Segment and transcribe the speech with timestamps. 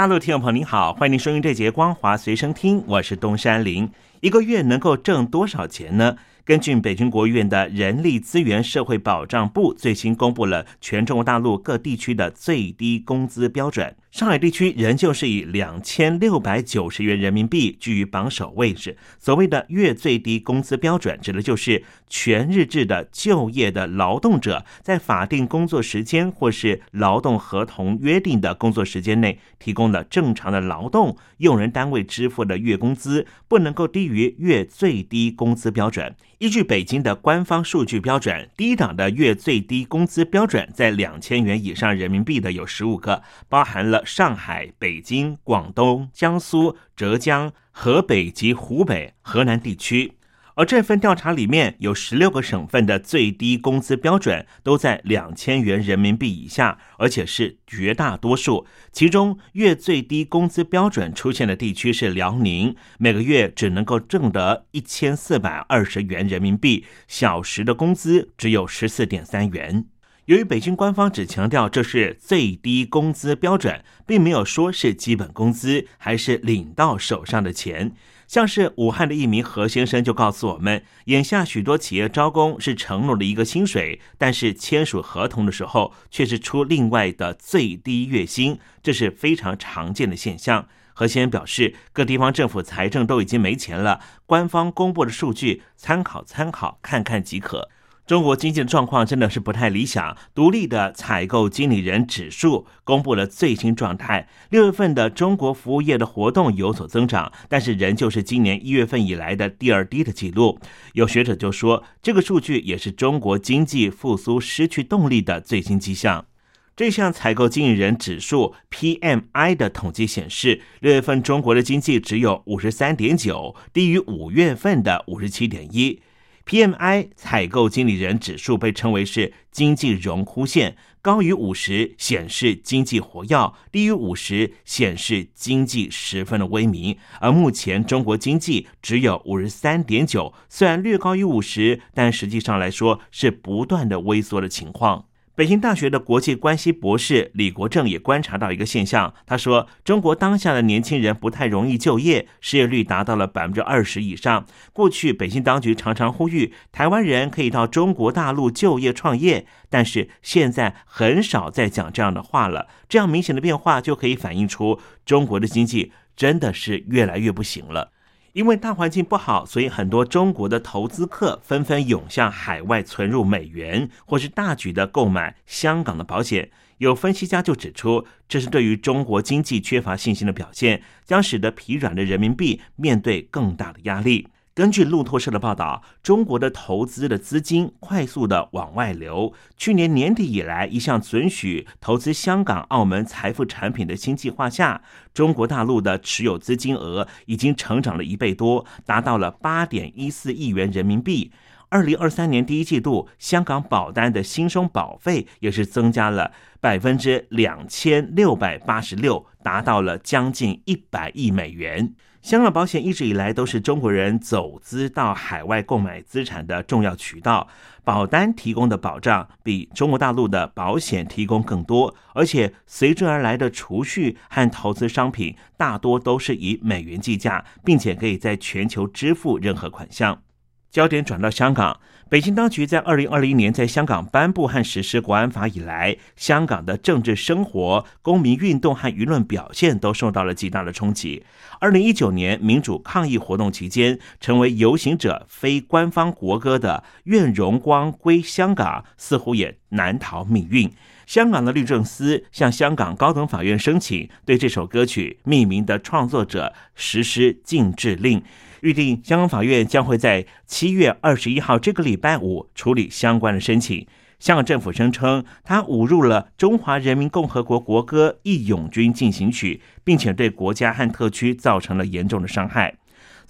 [0.00, 3.86] 大陆听众朋友您好，欢迎您收听这节《光华随身听》，我是东山林。
[4.20, 6.16] 一个月能够挣多少钱呢？
[6.42, 13.94] 根据北京国务院的人力资源社会保障部最新公布了全中国大陆各地区的最低工资标准。
[14.10, 18.96] 上海地区仍旧是以两千六百九十元人民币居于榜首位置。
[19.20, 36.16] 所谓的月最低工资标准，指的就是全日制的就业的劳动者在法定工作时间或是劳动合同约定的工作时间内，提供了正常的劳动，用人单位支付的月工资不能够低于月最低工资标准。
[36.38, 50.14] 依据北京的官方数据标准，低档的月最低工资标准在两千元以上人民币的有十五个，包含了上海、北京、广东、江苏、浙江、河北及湖北、河南地区。
[50.56, 58.66] 而这份调查里面有十六个省份的最低工资标准都在两千元人民币以下，而且是绝大多数。
[58.92, 69.86] 其中月最低工资标准出现的地区是辽宁，每个月只能够挣得一千四百二十元人民币，小时的工资只有十四点三元。
[70.30, 77.90] 由于北京官方只强调这是最低工资标准，并没有说是基本工资还是领到手上的钱。
[78.28, 90.68] 像是武汉的一名何先生就告诉我们，眼下许多企业招工是承诺了一个薪水，但是签署合同的时候却是出另外的最低月薪，这是非常常见的现象。
[90.92, 97.68] 何先生表示，各地方政府财政都已经没钱了，官方公布的数据参考参考看看即可。
[98.10, 100.16] 中国经济的状况真的是不太理想。
[100.34, 110.58] 独立的采购经理人指数公布了最新状态，六月份的中国服务业的活动有所增长，但是仍旧是今年一月份以来的第二低的记录。
[110.94, 116.26] 有学者就说，这个数据也是中国经济复苏失去动力的最新迹象。
[116.74, 126.02] 这项采购经理人指数 PMI 的统计显示，六月份中国的经济只有五十三点九，低于五月份的五十七点一。
[126.46, 136.96] PMI 采购经理人指数被称为是经济荣枯线，高于五十显示经济活跃，低于五十显示经济十分的萎靡。
[137.20, 145.06] 而目前中国经济只有五十三点九，虽然略高于五十，但实际上来说是不断的微缩的情况。
[145.40, 154.44] 北京大学的国际关系博士李国正也观察到一个现象，他说：“中国当下的年轻人不太容易就业，失业率达到了百分之二十以上。
[154.74, 162.68] 过去北京当局常常呼吁台湾人可以到中国大陆就业创业，但是现在很少再讲这样的话了。
[162.86, 167.92] 这样明显的变化就可以反映出中国的经济真的是越来越不行了。”
[168.32, 176.50] 因为大环境不好，所以很多中国的投资客纷纷涌向海外存入美元，或是大举的购买香港的保险。
[176.78, 184.28] 有分析家就指出，这是对于中国经济缺乏信心的表现，将使得疲软的人民币面对更大的压力。
[184.60, 189.32] 根据路透社的报道，中国的投资的资金快速的往外流。
[189.56, 194.82] 去年年底以来，一项准许投资香港、澳门财富产品的新计划下，
[195.14, 201.32] 中国大陆的持有资金额已经成长了一倍多，达到了八点一四亿元人民币。
[201.70, 211.94] 二零二三年第一季度，香港保单的新生保费也是增加了百分之两千六百八十六，达到了将近一百亿美元。
[212.22, 217.48] 香港保险一直以来都是中国人走资到海外购买资产的重要渠道，
[217.82, 230.22] 保单提供的保障比中国大陆的保险提供更多，而且随之而来的储蓄和投资商品大多都是以美元计价，并且可以在全球支付任何款项。
[230.70, 241.22] 焦点转到香港，北京当局在二零二零年在香港颁布和实施国安法以来，香港的政治生活、公民运动和舆论表现都受到了极大的冲击。
[241.60, 250.68] 二零一九年民主抗议活动期间，成为游行者非官方国歌的《愿荣光归香港》似乎也难逃命运。
[251.06, 258.20] 香港的律政司向香港高等法院申请，对这首歌曲命名的创作者实施禁制令。
[258.62, 263.86] 预定香港法院将会在七月二十一号这个礼拜五处理相关的申请。
[264.18, 272.74] 香港政府声称，他侮辱了中华人民共和国国歌《义勇军进行曲》，并且对国家和特区造成了严重的伤害。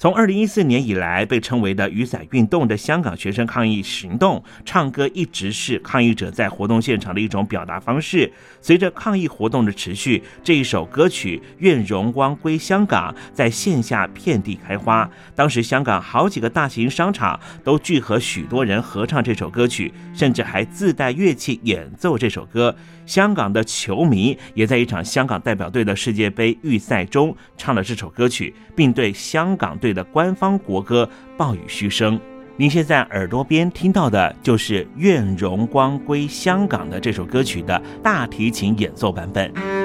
[0.00, 8.32] 从二零一四年以来，被称为的雨伞运动的香港学生抗议行动，唱歌一直是抗议者在活动现场的一种表达方式。
[8.62, 15.06] 随着抗议活动的持续，这一首歌曲《愿荣光归香港》在线下遍地开花。
[15.34, 22.74] 当时香港好几个大型商场都聚合许多人合唱这首歌曲，甚至还自带乐器演奏这首歌。
[23.04, 32.18] 香港的球迷也在一场香港代表队的世界杯预赛中唱了这首歌曲，并对香港队的官方国歌暴雨嘘声。
[32.56, 39.79] 您现在耳朵边听到的就是《愿荣光归香港》的这首歌曲的大提琴演奏版本。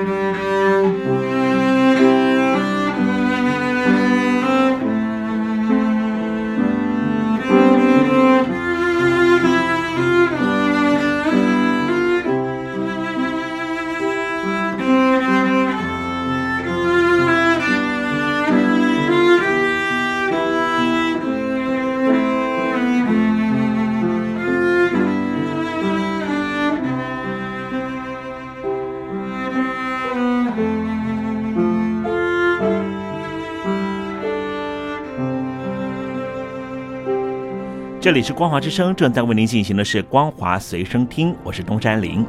[38.05, 42.23] 这里是光华之声，正在为您进行的是光华随身听，我是东山林。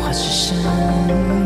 [0.00, 1.45] 华之声。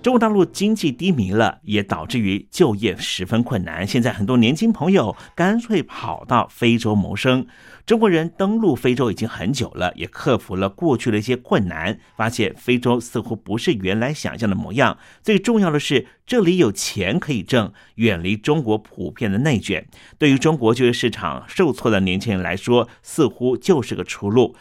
[0.00, 3.86] 中国大陆经济低迷了，也导致于就业十分困难。
[3.86, 7.46] 现在很多年轻朋友干脆跑到非洲谋生。
[7.84, 14.98] 中国人登陆非洲已经很久了，也克服了过去的一些困难，发现非洲似乎不是原来想象的模样。
[15.22, 19.88] 最重要的是，这里有钱可以挣，远离中国普遍的内卷。
[20.16, 24.54] 对于中国就业市场受挫的年轻人来说，似乎就是个出路。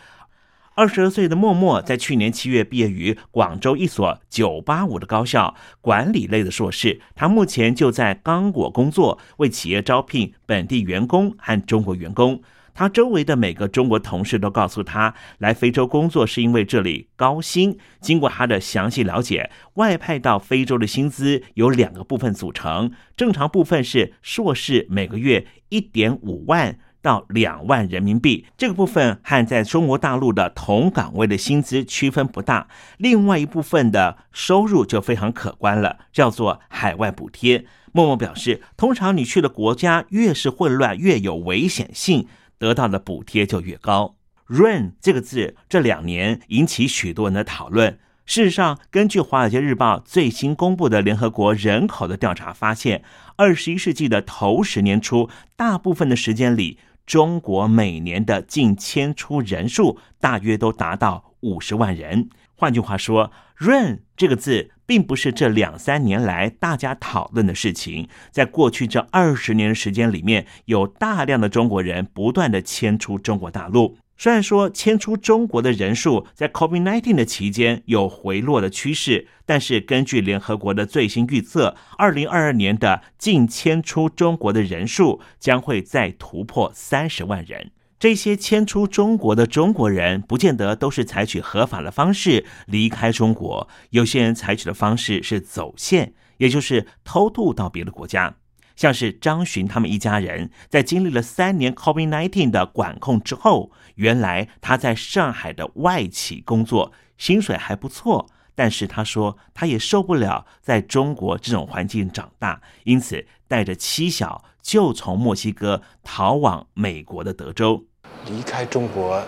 [0.78, 7.02] 二十二岁的默默在去年七月毕业于广州一所九八五的高校，管理类的硕士。
[7.16, 12.40] 他目前就在刚果工作，为企业招聘本地员工和中国员工。
[12.76, 17.76] 他周围的每个中国同事都告诉他，来非洲工作是因为这里高薪。
[18.00, 26.78] 经过他的详细了解，外派到非洲的薪资有两个部分组成，正常部分是硕士每个月一点五万。
[27.08, 32.68] 到两万人民币，这个部分和在中国大陆的同岗位的薪资区分不大。
[32.98, 37.66] 另外一部分的收入就非常可观了，叫做海外补贴。
[37.94, 42.28] 默默表示，通常你去的国家越是混乱，越有危险性，
[42.58, 44.16] 得到的补贴就越高。
[44.50, 48.00] Rain 这个字这两年引起许多人的讨论。
[48.26, 53.02] 事实上，根据《华尔街日报》最新公布的联合国人口的调查发现，
[53.38, 56.78] 二十一世纪的头十年初，大部分的时间里。
[57.08, 62.30] 中国每年的近迁出人数大约都达到五十万人。
[62.54, 68.10] 换句话说，“run” 这个字并不是这两三年来大家讨论的事情。
[68.32, 73.98] 在过去这二十年的时间里面，有大量的中国人不断的迁出中国大陆。
[74.18, 87.72] 虽然说迁出中国的人数在 COVID-19 的期间有回落的趋势，但是根据联合国的最新预测，二零二二年的净迁出中国的人数将会再突破三十万人。
[88.00, 98.36] 这些迁出中国的中国人，不见得都是采取合法的方式离开中国，有些人采取的方式是走线，也就是偷渡到别的国家。
[98.78, 117.84] 像是张巡他们一家人，在经历了三年 COVID-19 的管控之后，原来他在上海的外企工作，薪水还不错，但是他说他也受不了在中国这种环境长大，因此带着妻小就从墨西哥逃往美国的德州。
[118.28, 119.22] 离开中国，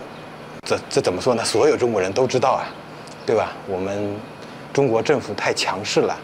[0.62, 1.44] 这这怎么说呢？
[1.44, 2.70] 所有中国人都知道啊，
[3.26, 3.52] 对吧？
[3.66, 4.14] 我们
[4.72, 6.16] 中国政府太强势了。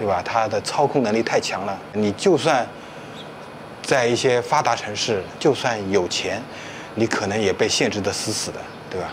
[0.00, 0.22] 对吧？
[0.24, 1.78] 他的操控能力太强了。
[1.92, 2.66] 你就算
[3.82, 6.40] 在一些发达城市，就算有钱，
[6.94, 9.08] 你可能也被限制的死死的，对吧？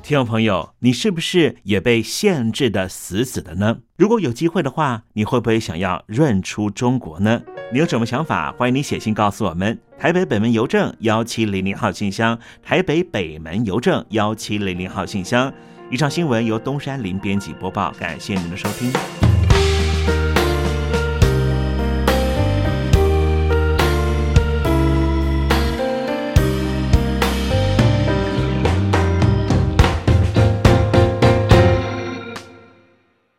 [0.00, 3.78] 听众朋友，你是不是也被限制的死死的呢？
[3.96, 7.42] 如果有机会的话，你会不会想要润出中国呢？
[7.72, 8.54] 你有什么想法？
[8.56, 9.76] 欢迎你写信告诉我们。
[9.98, 15.52] 台北北门邮政幺七零零号信箱，台北北门邮政幺七零零号信箱。
[15.90, 18.92] 以上新闻由东山林编辑播报，感谢您的收听。